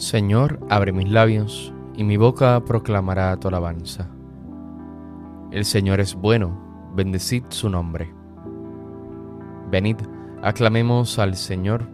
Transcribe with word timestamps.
Señor, 0.00 0.58
abre 0.70 0.92
mis 0.92 1.10
labios, 1.10 1.74
y 1.94 2.04
mi 2.04 2.16
boca 2.16 2.58
proclamará 2.64 3.36
tu 3.36 3.48
alabanza. 3.48 4.08
El 5.50 5.66
Señor 5.66 6.00
es 6.00 6.14
bueno, 6.14 6.90
bendecid 6.96 7.44
su 7.50 7.68
nombre. 7.68 8.10
Venid, 9.70 9.96
aclamemos 10.42 11.18
al 11.18 11.36
Señor, 11.36 11.86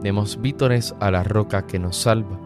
demos 0.00 0.40
vítores 0.40 0.94
a 1.00 1.10
la 1.10 1.22
roca 1.22 1.66
que 1.66 1.78
nos 1.78 1.98
salva, 1.98 2.40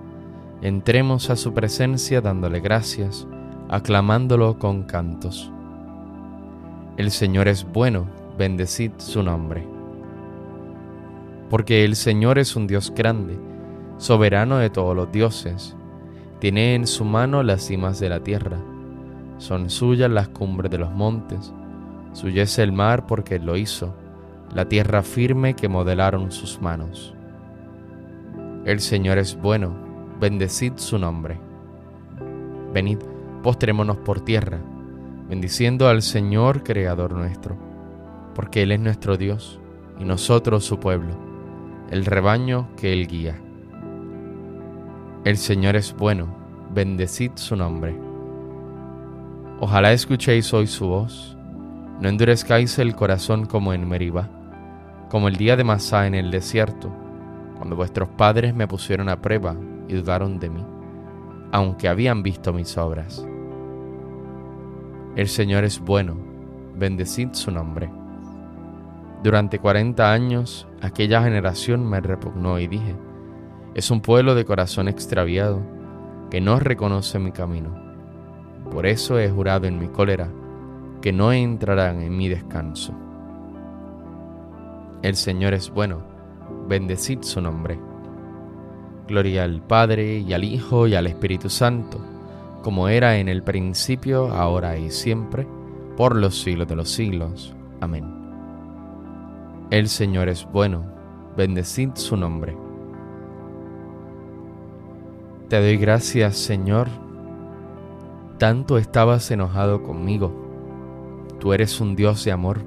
entremos 0.62 1.30
a 1.30 1.36
su 1.36 1.54
presencia 1.54 2.20
dándole 2.20 2.58
gracias, 2.58 3.28
aclamándolo 3.68 4.58
con 4.58 4.82
cantos. 4.82 5.52
El 6.96 7.12
Señor 7.12 7.46
es 7.46 7.64
bueno, 7.64 8.08
bendecid 8.36 8.90
su 8.96 9.22
nombre. 9.22 9.64
Porque 11.50 11.84
el 11.84 11.94
Señor 11.94 12.40
es 12.40 12.56
un 12.56 12.66
Dios 12.66 12.92
grande, 12.92 13.38
soberano 13.96 14.58
de 14.58 14.70
todos 14.70 14.94
los 14.94 15.10
dioses. 15.12 15.76
Tiene 16.40 16.74
en 16.74 16.86
su 16.86 17.04
mano 17.04 17.42
las 17.42 17.62
cimas 17.62 18.00
de 18.00 18.08
la 18.08 18.20
tierra. 18.20 18.58
Son 19.38 19.70
suyas 19.70 20.10
las 20.10 20.28
cumbres 20.28 20.70
de 20.70 20.78
los 20.78 20.90
montes. 20.90 21.52
Suya 22.12 22.42
es 22.42 22.58
el 22.58 22.72
mar 22.72 23.06
porque 23.06 23.36
él 23.36 23.46
lo 23.46 23.56
hizo, 23.56 23.94
la 24.54 24.68
tierra 24.68 25.02
firme 25.02 25.54
que 25.54 25.68
modelaron 25.68 26.30
sus 26.30 26.60
manos. 26.60 27.14
El 28.64 28.80
Señor 28.80 29.18
es 29.18 29.36
bueno, 29.36 29.74
bendecid 30.20 30.74
su 30.76 30.98
nombre. 30.98 31.38
Venid, 32.72 32.98
postrémonos 33.42 33.98
por 33.98 34.20
tierra, 34.20 34.58
bendiciendo 35.28 35.88
al 35.88 36.02
Señor 36.02 36.62
Creador 36.62 37.12
nuestro, 37.12 37.56
porque 38.34 38.62
Él 38.62 38.72
es 38.72 38.80
nuestro 38.80 39.16
Dios 39.16 39.60
y 39.98 40.04
nosotros 40.04 40.64
su 40.64 40.78
pueblo, 40.78 41.14
el 41.90 42.06
rebaño 42.06 42.68
que 42.76 42.92
Él 42.92 43.06
guía. 43.06 43.43
El 45.24 45.38
Señor 45.38 45.74
es 45.74 45.96
bueno, 45.96 46.28
bendecid 46.74 47.30
su 47.36 47.56
nombre. 47.56 47.98
Ojalá 49.58 49.94
escuchéis 49.94 50.52
hoy 50.52 50.66
su 50.66 50.86
voz, 50.86 51.34
no 51.98 52.10
endurezcáis 52.10 52.78
el 52.78 52.94
corazón 52.94 53.46
como 53.46 53.72
en 53.72 53.88
Meribá, 53.88 54.28
como 55.08 55.28
el 55.28 55.36
día 55.36 55.56
de 55.56 55.64
Masá 55.64 56.06
en 56.06 56.14
el 56.14 56.30
desierto, 56.30 56.94
cuando 57.56 57.74
vuestros 57.74 58.10
padres 58.10 58.54
me 58.54 58.68
pusieron 58.68 59.08
a 59.08 59.22
prueba 59.22 59.56
y 59.88 59.94
dudaron 59.94 60.38
de 60.38 60.50
mí, 60.50 60.66
aunque 61.52 61.88
habían 61.88 62.22
visto 62.22 62.52
mis 62.52 62.76
obras. 62.76 63.26
El 65.16 65.28
Señor 65.28 65.64
es 65.64 65.80
bueno, 65.80 66.18
bendecid 66.76 67.30
su 67.32 67.50
nombre. 67.50 67.90
Durante 69.22 69.58
cuarenta 69.58 70.12
años 70.12 70.68
aquella 70.82 71.22
generación 71.22 71.88
me 71.88 72.02
repugnó 72.02 72.58
y 72.58 72.66
dije, 72.66 72.94
es 73.74 73.90
un 73.90 74.00
pueblo 74.00 74.34
de 74.34 74.44
corazón 74.44 74.86
extraviado 74.86 75.60
que 76.30 76.40
no 76.40 76.60
reconoce 76.60 77.18
mi 77.18 77.32
camino. 77.32 77.70
Por 78.70 78.86
eso 78.86 79.18
he 79.18 79.28
jurado 79.28 79.66
en 79.66 79.78
mi 79.78 79.88
cólera 79.88 80.28
que 81.02 81.12
no 81.12 81.32
entrarán 81.32 82.00
en 82.00 82.16
mi 82.16 82.28
descanso. 82.28 82.94
El 85.02 85.16
Señor 85.16 85.54
es 85.54 85.70
bueno, 85.70 86.02
bendecid 86.68 87.22
su 87.22 87.40
nombre. 87.40 87.78
Gloria 89.06 89.44
al 89.44 89.60
Padre 89.60 90.18
y 90.18 90.32
al 90.32 90.44
Hijo 90.44 90.86
y 90.86 90.94
al 90.94 91.06
Espíritu 91.06 91.50
Santo, 91.50 91.98
como 92.62 92.88
era 92.88 93.18
en 93.18 93.28
el 93.28 93.42
principio, 93.42 94.32
ahora 94.32 94.78
y 94.78 94.90
siempre, 94.90 95.46
por 95.96 96.16
los 96.16 96.40
siglos 96.40 96.68
de 96.68 96.76
los 96.76 96.88
siglos. 96.88 97.54
Amén. 97.80 98.04
El 99.70 99.88
Señor 99.88 100.28
es 100.28 100.46
bueno, 100.50 100.84
bendecid 101.36 101.90
su 101.94 102.16
nombre. 102.16 102.63
Te 105.54 105.60
doy 105.60 105.76
gracias, 105.76 106.36
Señor. 106.36 106.88
Tanto 108.38 108.76
estabas 108.76 109.30
enojado 109.30 109.84
conmigo. 109.84 110.34
Tú 111.38 111.52
eres 111.52 111.80
un 111.80 111.94
Dios 111.94 112.24
de 112.24 112.32
amor 112.32 112.58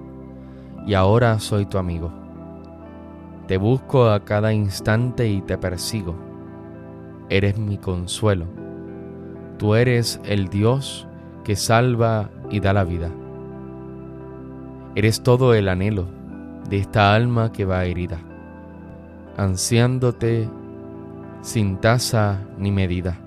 y 0.85 0.93
ahora 0.93 1.37
soy 1.39 1.65
tu 1.65 1.79
amigo. 1.79 2.13
Te 3.45 3.57
busco 3.57 4.07
a 4.09 4.23
cada 4.23 4.53
instante 4.53 5.27
y 5.27 5.41
te 5.41 5.57
persigo. 5.57 6.15
Eres 7.27 7.57
mi 7.57 7.77
consuelo. 7.77 8.45
Tú 9.57 9.75
eres 9.75 10.21
el 10.23 10.47
Dios 10.47 11.09
que 11.43 11.57
salva 11.57 12.29
y 12.49 12.61
da 12.61 12.71
la 12.71 12.85
vida. 12.85 13.11
Eres 14.95 15.23
todo 15.23 15.53
el 15.55 15.67
anhelo 15.67 16.05
de 16.69 16.77
esta 16.77 17.13
alma 17.13 17.51
que 17.51 17.65
va 17.65 17.83
herida, 17.83 18.19
ansiándote 19.35 20.47
sin 21.41 21.77
tasa 21.77 22.39
ni 22.57 22.71
medida. 22.71 23.17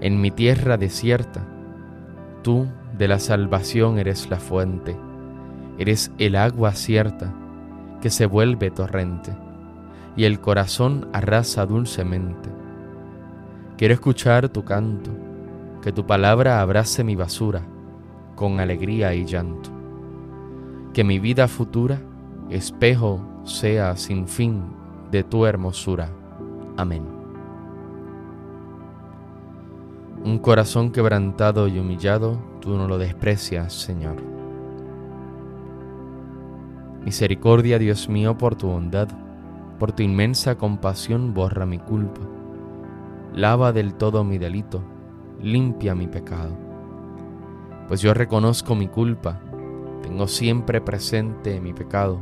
En 0.00 0.20
mi 0.20 0.30
tierra 0.30 0.76
desierta, 0.76 1.42
tú 2.42 2.66
de 2.98 3.08
la 3.08 3.18
salvación 3.18 3.98
eres 3.98 4.28
la 4.30 4.38
fuente, 4.38 4.96
eres 5.78 6.12
el 6.18 6.36
agua 6.36 6.72
cierta 6.72 7.32
que 8.00 8.10
se 8.10 8.26
vuelve 8.26 8.70
torrente 8.70 9.32
y 10.16 10.24
el 10.24 10.40
corazón 10.40 11.08
arrasa 11.12 11.66
dulcemente. 11.66 12.50
Quiero 13.76 13.94
escuchar 13.94 14.48
tu 14.48 14.64
canto, 14.64 15.10
que 15.82 15.92
tu 15.92 16.06
palabra 16.06 16.60
abrace 16.60 17.02
mi 17.02 17.16
basura 17.16 17.62
con 18.36 18.60
alegría 18.60 19.14
y 19.14 19.24
llanto. 19.24 19.70
Que 20.92 21.04
mi 21.04 21.18
vida 21.18 21.48
futura 21.48 22.00
espejo 22.50 23.20
sea 23.44 23.96
sin 23.96 24.28
fin 24.28 24.62
de 25.10 25.24
tu 25.24 25.46
hermosura. 25.46 26.10
Amén. 26.76 27.04
Un 30.24 30.38
corazón 30.38 30.90
quebrantado 30.90 31.68
y 31.68 31.78
humillado, 31.78 32.38
tú 32.60 32.76
no 32.76 32.88
lo 32.88 32.96
desprecias, 32.96 33.72
Señor. 33.72 34.16
Misericordia, 37.04 37.78
Dios 37.78 38.08
mío, 38.08 38.38
por 38.38 38.54
tu 38.54 38.68
bondad, 38.68 39.08
por 39.78 39.92
tu 39.92 40.02
inmensa 40.02 40.56
compasión, 40.56 41.34
borra 41.34 41.66
mi 41.66 41.78
culpa. 41.78 42.20
Lava 43.34 43.72
del 43.72 43.94
todo 43.94 44.24
mi 44.24 44.38
delito, 44.38 44.82
limpia 45.40 45.94
mi 45.94 46.06
pecado. 46.06 46.56
Pues 47.88 48.00
yo 48.00 48.14
reconozco 48.14 48.74
mi 48.74 48.86
culpa, 48.86 49.40
tengo 50.02 50.26
siempre 50.28 50.80
presente 50.80 51.60
mi 51.60 51.74
pecado. 51.74 52.20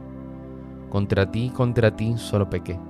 Contra 0.89 1.31
ti, 1.31 1.51
contra 1.51 1.95
ti 1.95 2.15
solo 2.17 2.49
pequé 2.49 2.90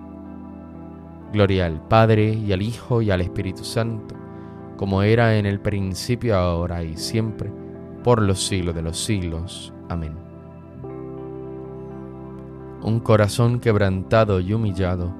Gloria 1.31 1.65
al 1.65 1.81
Padre 1.87 2.33
y 2.33 2.51
al 2.51 2.61
Hijo 2.61 3.01
y 3.01 3.11
al 3.11 3.21
Espíritu 3.21 3.63
Santo, 3.63 4.15
como 4.77 5.01
era 5.03 5.37
en 5.37 5.45
el 5.45 5.59
principio, 5.59 6.35
ahora 6.35 6.83
y 6.83 6.97
siempre, 6.97 7.51
por 8.03 8.21
los 8.21 8.45
siglos 8.45 8.75
de 8.75 8.81
los 8.81 8.97
siglos. 8.97 9.73
Amén. 9.89 10.15
Un 12.83 12.99
corazón 12.99 13.59
quebrantado 13.59 14.39
y 14.39 14.53
humillado, 14.53 15.13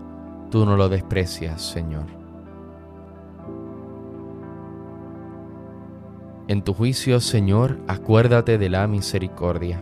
tú 0.49 0.65
no 0.65 0.75
lo 0.75 0.89
desprecias, 0.89 1.61
Señor. 1.61 2.05
En 6.47 6.63
tu 6.63 6.73
juicio, 6.73 7.19
Señor, 7.21 7.79
acuérdate 7.87 8.57
de 8.57 8.69
la 8.69 8.87
misericordia. 8.87 9.81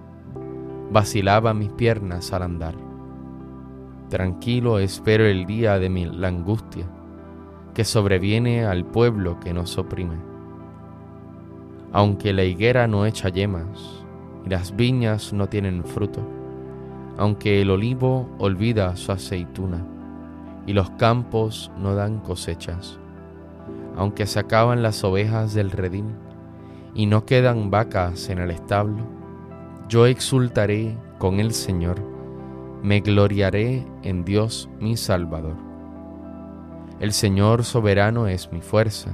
Vacilaban 0.91 1.57
mis 1.57 1.71
piernas 1.71 2.33
al 2.33 2.43
andar. 2.43 2.75
Tranquilo 4.09 4.79
espero 4.79 5.25
el 5.25 5.45
día 5.45 5.79
de 5.79 5.89
mi, 5.89 6.05
la 6.05 6.27
angustia 6.27 6.85
que 7.73 7.85
sobreviene 7.85 8.65
al 8.65 8.85
pueblo 8.85 9.39
que 9.39 9.53
nos 9.53 9.77
oprime 9.77 10.31
aunque 11.93 12.33
la 12.33 12.43
higuera 12.43 12.87
no 12.87 13.05
echa 13.05 13.29
yemas 13.29 14.05
y 14.45 14.49
las 14.49 14.75
viñas 14.75 15.33
no 15.33 15.47
tienen 15.47 15.83
fruto, 15.83 16.21
aunque 17.17 17.61
el 17.61 17.69
olivo 17.69 18.29
olvida 18.39 18.95
su 18.95 19.11
aceituna 19.11 19.85
y 20.65 20.73
los 20.73 20.89
campos 20.91 21.71
no 21.77 21.95
dan 21.95 22.19
cosechas, 22.19 22.97
aunque 23.97 24.25
se 24.25 24.39
acaban 24.39 24.81
las 24.81 25.03
ovejas 25.03 25.53
del 25.53 25.71
redil 25.71 26.05
y 26.93 27.07
no 27.07 27.25
quedan 27.25 27.69
vacas 27.71 28.29
en 28.29 28.39
el 28.39 28.51
establo, 28.51 29.03
yo 29.91 30.05
exultaré 30.05 30.95
con 31.17 31.41
el 31.41 31.51
Señor, 31.51 32.01
me 32.81 33.01
gloriaré 33.01 33.85
en 34.03 34.23
Dios 34.23 34.69
mi 34.79 34.95
Salvador. 34.95 35.57
El 37.01 37.11
Señor 37.11 37.65
soberano 37.65 38.29
es 38.29 38.53
mi 38.53 38.61
fuerza, 38.61 39.13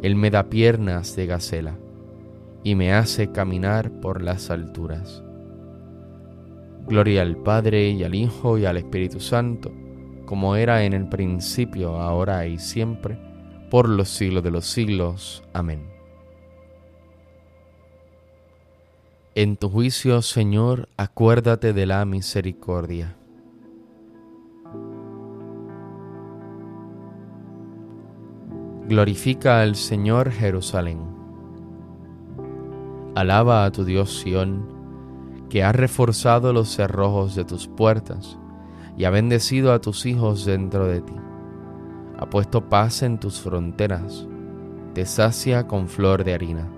Él 0.00 0.14
me 0.14 0.30
da 0.30 0.44
piernas 0.44 1.16
de 1.16 1.26
gacela 1.26 1.76
y 2.62 2.76
me 2.76 2.92
hace 2.92 3.32
caminar 3.32 3.90
por 4.00 4.22
las 4.22 4.50
alturas. 4.50 5.24
Gloria 6.86 7.22
al 7.22 7.36
Padre 7.36 7.90
y 7.90 8.04
al 8.04 8.14
Hijo 8.14 8.56
y 8.56 8.66
al 8.66 8.76
Espíritu 8.76 9.18
Santo, 9.18 9.72
como 10.26 10.54
era 10.54 10.84
en 10.84 10.92
el 10.92 11.08
principio, 11.08 11.96
ahora 11.96 12.46
y 12.46 12.58
siempre, 12.58 13.18
por 13.68 13.88
los 13.88 14.08
siglos 14.08 14.44
de 14.44 14.52
los 14.52 14.64
siglos. 14.64 15.42
Amén. 15.54 15.97
En 19.40 19.56
tu 19.56 19.70
juicio, 19.70 20.20
Señor, 20.20 20.88
acuérdate 20.96 21.72
de 21.72 21.86
la 21.86 22.04
misericordia. 22.04 23.14
Glorifica 28.88 29.60
al 29.60 29.76
Señor 29.76 30.32
Jerusalén 30.32 30.98
Alaba 33.14 33.64
a 33.64 33.70
tu 33.70 33.84
Dios 33.84 34.18
Sión, 34.18 34.66
que 35.48 35.62
ha 35.62 35.70
reforzado 35.70 36.52
los 36.52 36.74
cerrojos 36.74 37.36
de 37.36 37.44
tus 37.44 37.68
puertas 37.68 38.36
y 38.96 39.04
ha 39.04 39.10
bendecido 39.10 39.72
a 39.72 39.80
tus 39.80 40.04
hijos 40.04 40.46
dentro 40.46 40.88
de 40.88 41.00
ti. 41.00 41.14
Ha 42.18 42.28
puesto 42.28 42.68
paz 42.68 43.04
en 43.04 43.20
tus 43.20 43.38
fronteras, 43.38 44.26
te 44.94 45.06
sacia 45.06 45.68
con 45.68 45.86
flor 45.86 46.24
de 46.24 46.34
harina. 46.34 46.77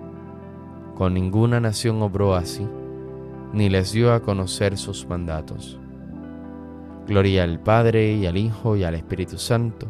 Con 1.01 1.15
ninguna 1.15 1.59
nación 1.59 1.99
obró 2.03 2.35
así, 2.35 2.63
ni 3.53 3.69
les 3.69 3.91
dio 3.91 4.13
a 4.13 4.19
conocer 4.19 4.77
sus 4.77 5.07
mandatos. 5.07 5.79
Gloria 7.07 7.43
al 7.43 7.59
Padre 7.59 8.13
y 8.13 8.27
al 8.27 8.37
Hijo 8.37 8.75
y 8.75 8.83
al 8.83 8.93
Espíritu 8.93 9.39
Santo, 9.39 9.87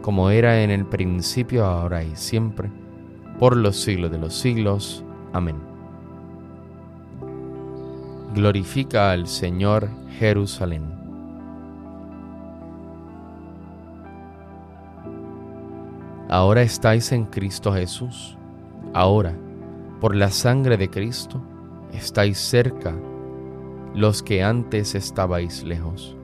como 0.00 0.30
era 0.30 0.62
en 0.62 0.70
el 0.70 0.86
principio, 0.86 1.66
ahora 1.66 2.02
y 2.02 2.16
siempre, 2.16 2.70
por 3.38 3.58
los 3.58 3.76
siglos 3.76 4.10
de 4.10 4.16
los 4.16 4.32
siglos. 4.32 5.04
Amén. 5.34 5.56
Glorifica 8.34 9.10
al 9.12 9.26
Señor 9.26 9.90
Jerusalén. 10.18 10.84
Ahora 16.30 16.62
estáis 16.62 17.12
en 17.12 17.26
Cristo 17.26 17.70
Jesús. 17.70 18.38
Ahora, 18.94 19.34
por 20.00 20.14
la 20.14 20.30
sangre 20.30 20.76
de 20.76 20.90
Cristo, 20.90 21.42
estáis 21.92 22.38
cerca 22.38 22.94
los 23.94 24.22
que 24.22 24.42
antes 24.42 24.94
estabais 24.94 25.64
lejos. 25.64 26.16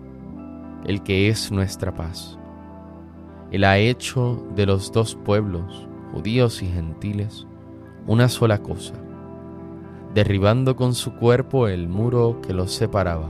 El 0.85 1.03
que 1.03 1.29
es 1.29 1.51
nuestra 1.51 1.95
paz. 1.95 2.39
Él 3.51 3.65
ha 3.65 3.79
hecho 3.79 4.45
de 4.55 4.67
los 4.67 4.93
dos 4.93 5.15
pueblos 5.15 5.89
judíos 6.13 6.63
y 6.63 6.67
gentiles, 6.67 7.47
una 8.07 8.29
sola 8.29 8.63
cosa, 8.63 8.95
derribando 10.15 10.77
con 10.77 10.95
su 10.95 11.15
cuerpo 11.15 11.67
el 11.67 11.89
muro 11.89 12.41
que 12.41 12.53
los 12.53 12.73
separaba, 12.73 13.29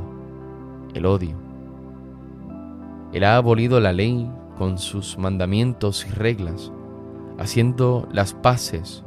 el 0.92 1.06
odio. 1.06 1.36
Él 3.12 3.24
ha 3.24 3.36
abolido 3.36 3.80
la 3.80 3.92
ley 3.92 4.30
con 4.58 4.76
sus 4.76 5.16
mandamientos 5.16 6.06
y 6.06 6.10
reglas, 6.10 6.72
haciendo 7.38 8.06
las 8.12 8.34
paces 8.34 9.04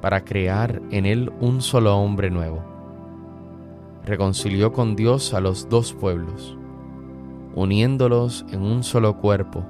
para 0.00 0.24
crear 0.24 0.80
en 0.90 1.06
él 1.06 1.32
un 1.40 1.60
solo 1.60 1.96
hombre 1.96 2.30
nuevo. 2.30 2.62
Reconcilió 4.04 4.72
con 4.72 4.96
Dios 4.96 5.34
a 5.34 5.40
los 5.40 5.68
dos 5.68 5.92
pueblos, 5.92 6.56
uniéndolos 7.54 8.44
en 8.50 8.62
un 8.62 8.82
solo 8.82 9.16
cuerpo 9.18 9.64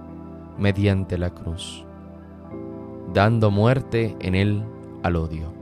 mediante 0.58 1.18
la 1.18 1.30
cruz, 1.30 1.84
dando 3.12 3.50
muerte 3.50 4.16
en 4.20 4.34
él 4.34 4.62
al 5.02 5.16
odio. 5.16 5.60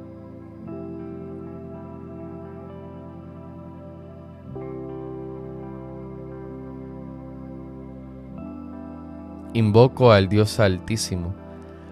Invoco 9.54 10.12
al 10.12 10.28
Dios 10.28 10.60
Altísimo, 10.60 11.32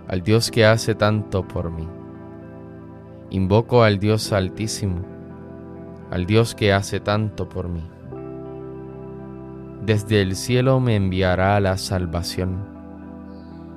al 0.08 0.22
Dios 0.22 0.50
que 0.50 0.66
hace 0.66 0.94
tanto 0.94 1.42
por 1.48 1.70
mí. 1.70 1.88
Invoco 3.30 3.82
al 3.82 3.98
Dios 3.98 4.32
Altísimo, 4.32 5.04
al 6.10 6.26
Dios 6.26 6.54
que 6.54 6.72
hace 6.72 7.00
tanto 7.00 7.48
por 7.48 7.68
mí. 7.68 7.82
Desde 9.84 10.22
el 10.22 10.36
cielo 10.36 10.78
me 10.78 10.94
enviará 10.94 11.58
la 11.58 11.76
salvación, 11.76 12.56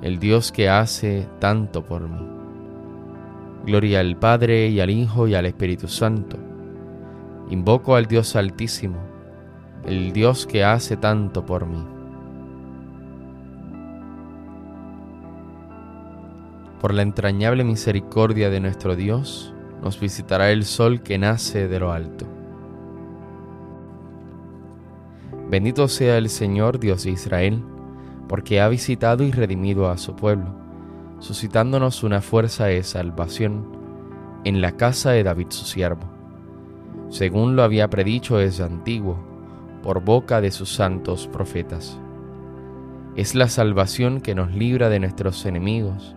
el 0.02 0.20
Dios 0.20 0.52
que 0.52 0.68
hace 0.68 1.26
tanto 1.40 1.84
por 1.84 2.08
mí. 2.08 2.26
Gloria 3.66 4.00
al 4.00 4.16
Padre 4.16 4.68
y 4.68 4.80
al 4.80 4.90
Hijo 4.90 5.26
y 5.26 5.34
al 5.34 5.46
Espíritu 5.46 5.88
Santo. 5.88 6.38
Invoco 7.50 7.96
al 7.96 8.06
Dios 8.06 8.36
Altísimo, 8.36 8.98
el 9.84 10.12
Dios 10.12 10.46
que 10.46 10.62
hace 10.64 10.96
tanto 10.96 11.44
por 11.44 11.66
mí. 11.66 11.99
Por 16.80 16.94
la 16.94 17.02
entrañable 17.02 17.62
misericordia 17.62 18.48
de 18.48 18.58
nuestro 18.58 18.96
Dios, 18.96 19.52
nos 19.82 20.00
visitará 20.00 20.50
el 20.50 20.64
sol 20.64 21.02
que 21.02 21.18
nace 21.18 21.68
de 21.68 21.78
lo 21.78 21.92
alto. 21.92 22.26
Bendito 25.50 25.88
sea 25.88 26.16
el 26.16 26.30
Señor 26.30 26.80
Dios 26.80 27.04
de 27.04 27.10
Israel, 27.10 27.62
porque 28.28 28.62
ha 28.62 28.68
visitado 28.68 29.24
y 29.24 29.30
redimido 29.30 29.90
a 29.90 29.98
su 29.98 30.16
pueblo, 30.16 30.54
suscitándonos 31.18 32.02
una 32.02 32.22
fuerza 32.22 32.64
de 32.64 32.82
salvación 32.82 33.76
en 34.44 34.62
la 34.62 34.72
casa 34.72 35.10
de 35.10 35.22
David 35.22 35.48
su 35.50 35.66
siervo, 35.66 36.10
según 37.10 37.56
lo 37.56 37.62
había 37.62 37.90
predicho 37.90 38.38
desde 38.38 38.64
antiguo, 38.64 39.18
por 39.82 40.02
boca 40.02 40.40
de 40.40 40.50
sus 40.50 40.72
santos 40.72 41.26
profetas. 41.26 42.00
Es 43.16 43.34
la 43.34 43.48
salvación 43.48 44.22
que 44.22 44.34
nos 44.34 44.50
libra 44.54 44.88
de 44.88 45.00
nuestros 45.00 45.44
enemigos 45.44 46.16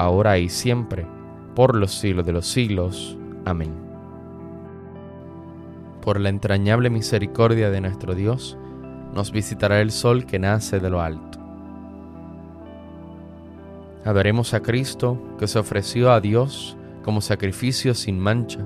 ahora 0.00 0.38
y 0.38 0.48
siempre, 0.48 1.06
por 1.54 1.76
los 1.76 1.92
siglos 1.92 2.24
de 2.24 2.32
los 2.32 2.46
siglos. 2.46 3.18
Amén. 3.44 3.72
Por 6.00 6.18
la 6.18 6.30
entrañable 6.30 6.88
misericordia 6.88 7.70
de 7.70 7.80
nuestro 7.80 8.14
Dios, 8.14 8.56
nos 9.14 9.30
visitará 9.30 9.80
el 9.80 9.90
sol 9.90 10.24
que 10.24 10.38
nace 10.38 10.80
de 10.80 10.88
lo 10.88 11.00
alto. 11.00 11.38
Adoremos 14.04 14.54
a 14.54 14.60
Cristo 14.60 15.18
que 15.38 15.46
se 15.46 15.58
ofreció 15.58 16.10
a 16.10 16.20
Dios 16.20 16.76
como 17.04 17.20
sacrificio 17.20 17.94
sin 17.94 18.18
mancha, 18.18 18.60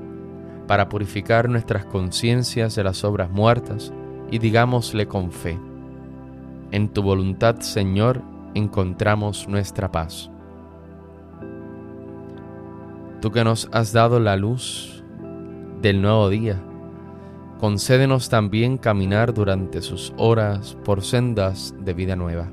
para 0.68 0.88
purificar 0.88 1.48
nuestras 1.48 1.84
conciencias 1.84 2.74
de 2.74 2.84
las 2.84 3.04
obras 3.04 3.30
muertas, 3.30 3.92
y 4.30 4.38
digámosle 4.38 5.06
con 5.06 5.30
fe, 5.30 5.58
en 6.70 6.88
tu 6.88 7.02
voluntad, 7.02 7.60
Señor, 7.60 8.22
encontramos 8.54 9.46
nuestra 9.48 9.92
paz. 9.92 10.30
Tú 13.24 13.32
que 13.32 13.42
nos 13.42 13.70
has 13.72 13.94
dado 13.94 14.20
la 14.20 14.36
luz 14.36 15.02
del 15.80 16.02
nuevo 16.02 16.28
día, 16.28 16.62
concédenos 17.58 18.28
también 18.28 18.76
caminar 18.76 19.32
durante 19.32 19.80
sus 19.80 20.12
horas 20.18 20.76
por 20.84 21.02
sendas 21.02 21.74
de 21.80 21.94
vida 21.94 22.16
nueva. 22.16 22.50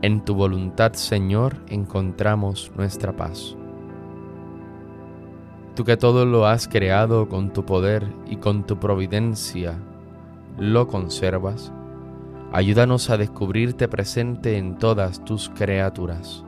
En 0.00 0.24
tu 0.24 0.34
voluntad, 0.34 0.94
Señor, 0.94 1.56
encontramos 1.68 2.72
nuestra 2.74 3.14
paz. 3.14 3.54
Tú 5.76 5.84
que 5.84 5.98
todo 5.98 6.24
lo 6.24 6.46
has 6.46 6.66
creado 6.66 7.28
con 7.28 7.52
tu 7.52 7.66
poder 7.66 8.06
y 8.30 8.36
con 8.36 8.64
tu 8.64 8.80
providencia, 8.80 9.74
lo 10.58 10.86
conservas, 10.88 11.70
ayúdanos 12.50 13.10
a 13.10 13.18
descubrirte 13.18 13.88
presente 13.88 14.56
en 14.56 14.78
todas 14.78 15.22
tus 15.22 15.50
criaturas 15.50 16.46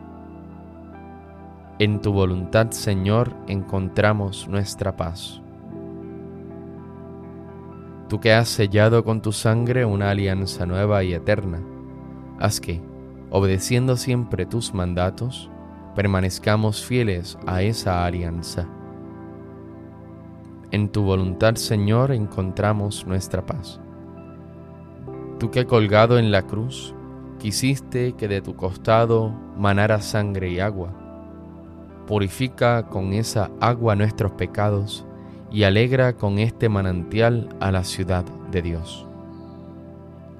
en 1.81 2.03
tu 2.03 2.13
voluntad, 2.13 2.73
Señor, 2.73 3.35
encontramos 3.47 4.47
nuestra 4.49 4.99
paz. 4.99 5.41
Tú 8.07 8.21
que 8.21 8.35
has 8.35 8.51
sellado 8.51 9.03
con 9.03 9.23
tu 9.23 9.33
sangre 9.33 9.87
una 9.87 10.11
alianza 10.11 10.67
nueva 10.67 11.03
y 11.05 11.15
eterna, 11.15 11.63
haz 12.39 12.61
que, 12.61 12.83
obedeciendo 13.31 13.97
siempre 13.97 14.45
tus 14.45 14.75
mandatos, 14.75 15.51
permanezcamos 15.95 16.85
fieles 16.85 17.39
a 17.47 17.63
esa 17.63 18.05
alianza. 18.05 18.69
En 20.73 20.91
tu 20.91 21.03
voluntad, 21.03 21.55
Señor, 21.55 22.13
encontramos 22.13 23.07
nuestra 23.07 23.47
paz. 23.47 23.81
Tú 25.39 25.51
que 25.51 25.65
colgado 25.65 26.19
en 26.19 26.31
la 26.31 26.43
cruz, 26.43 26.95
quisiste 27.39 28.13
que 28.13 28.29
de 28.29 28.43
tu 28.43 28.55
costado 28.55 29.31
manara 29.57 30.03
sangre 30.03 30.51
y 30.51 30.61
agua, 30.61 31.00
purifica 32.11 32.89
con 32.89 33.13
esa 33.13 33.53
agua 33.61 33.95
nuestros 33.95 34.33
pecados 34.33 35.07
y 35.53 35.63
alegra 35.63 36.15
con 36.15 36.41
este 36.41 36.69
manantial 36.69 37.49
a 37.61 37.71
la 37.71 37.85
ciudad 37.85 38.25
de 38.51 38.63
Dios. 38.63 39.07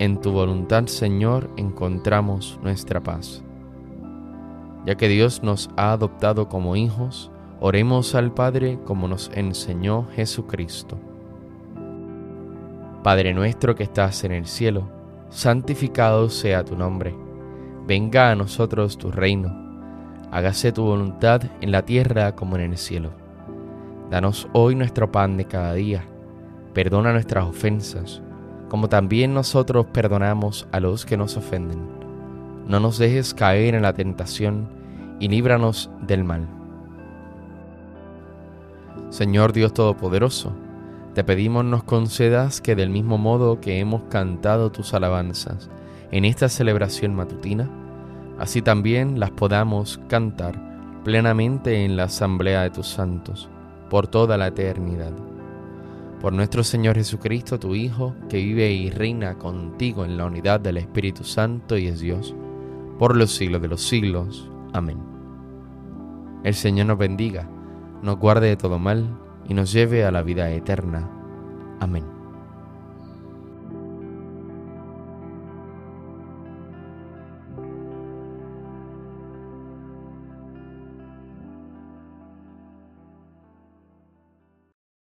En 0.01 0.21
tu 0.21 0.33
voluntad, 0.33 0.87
Señor, 0.87 1.49
encontramos 1.57 2.59
nuestra 2.65 3.01
paz. 3.01 3.45
Ya 4.85 4.97
que 4.97 5.07
Dios 5.07 5.45
nos 5.45 5.71
ha 5.77 5.93
adoptado 5.93 6.49
como 6.49 6.75
hijos, 6.75 7.31
oremos 7.61 8.17
al 8.17 8.35
Padre 8.35 8.81
como 8.85 9.07
nos 9.07 9.31
enseñó 9.33 10.09
Jesucristo. 10.17 10.99
Padre 13.05 13.33
nuestro 13.33 13.77
que 13.77 13.85
estás 13.85 14.25
en 14.25 14.33
el 14.33 14.47
cielo, 14.47 14.89
santificado 15.29 16.31
sea 16.31 16.65
tu 16.65 16.77
nombre. 16.77 17.15
Venga 17.87 18.33
a 18.33 18.35
nosotros 18.35 18.99
tu 18.99 19.13
reino 19.13 19.70
hágase 20.31 20.73
tu 20.73 20.83
voluntad 20.83 21.43
en 21.61 21.73
la 21.73 21.83
tierra 21.83 22.35
como 22.35 22.57
en 22.57 22.63
el 22.63 22.79
cielo. 22.79 23.11
Danos 24.11 24.49
hoy 24.53 24.75
nuestro 24.75 25.11
pan 25.11 25.37
de 25.37 25.45
cada 25.45 25.75
día. 25.75 26.05
Perdona 26.75 27.13
nuestras 27.13 27.45
ofensas, 27.47 28.23
como 28.69 28.89
también 28.89 29.35
nosotros 29.35 29.87
perdonamos 29.93 30.69
a 30.73 30.81
los 30.81 31.05
que 31.05 31.17
nos 31.17 31.37
ofenden. 31.37 31.81
No 32.67 32.81
nos 32.81 32.99
dejes 32.99 33.35
caer 33.35 33.75
en 33.75 33.83
la 33.83 33.93
tentación 33.93 34.69
y 35.19 35.29
líbranos 35.29 35.91
del 36.07 36.25
mal. 36.25 36.49
Señor 39.11 39.53
Dios 39.53 39.75
Todopoderoso, 39.75 40.53
te 41.15 41.25
pedimos 41.25 41.65
nos 41.65 41.83
concedas 41.83 42.61
que 42.61 42.77
del 42.77 42.91
mismo 42.91 43.19
modo 43.19 43.61
que 43.61 43.81
hemos 43.81 44.03
cantado 44.05 44.71
tus 44.71 44.95
alabanzas 44.95 45.69
en 46.13 46.25
esta 46.25 46.49
celebración 46.49 47.15
matutina, 47.15 47.69
así 48.41 48.63
también 48.63 49.21
las 49.21 49.31
podamos 49.31 50.01
cantar 50.09 50.59
plenamente 51.05 51.85
en 51.85 51.97
la 51.97 52.05
asamblea 52.05 52.63
de 52.63 52.71
tus 52.71 52.89
santos, 52.89 53.49
por 53.89 54.09
toda 54.09 54.37
la 54.37 54.49
eternidad. 54.49 55.13
Por 56.21 56.33
nuestro 56.33 56.65
Señor 56.65 56.97
Jesucristo, 56.97 57.59
tu 57.59 57.75
Hijo, 57.75 58.15
que 58.29 58.39
vive 58.39 58.71
y 58.73 58.91
reina 58.91 59.39
contigo 59.39 60.05
en 60.05 60.17
la 60.17 60.27
unidad 60.27 60.61
del 60.61 60.79
Espíritu 60.79 61.25
Santo 61.25 61.79
y 61.79 61.87
es 61.87 62.01
Dios, 62.01 62.35
por 62.99 63.17
los 63.17 63.31
siglos 63.31 63.63
de 63.63 63.69
los 63.69 63.83
siglos. 63.83 64.51
Amén. 64.73 64.99
El 66.43 66.55
Señor 66.55 66.87
nos 66.87 66.99
bendiga, 66.99 67.49
nos 68.03 68.17
guarde 68.19 68.49
de 68.49 68.57
todo 68.57 68.79
mal 68.79 69.19
y 69.49 69.55
nos 69.55 69.73
lleve 69.73 70.05
a 70.05 70.11
la 70.11 70.23
vida 70.23 70.51
eterna. 70.51 71.11
Amén. 71.81 72.20